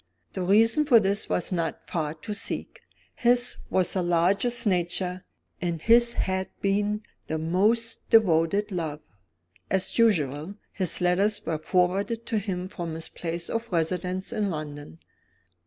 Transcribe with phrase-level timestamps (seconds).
[0.33, 2.81] The reason for this was not far to seek.
[3.13, 5.23] His was the largest nature,
[5.61, 9.01] and his had been the most devoted love.
[9.69, 14.97] As usual, his letters were forwarded to him from his place of residence in London.